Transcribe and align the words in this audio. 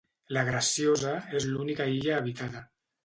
La 0.35 0.43
Graciosa 0.47 1.13
és 1.41 1.47
l'única 1.53 1.91
illa 1.99 2.17
habitada. 2.21 2.65